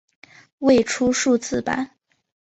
[0.57, 1.91] 未出数字版。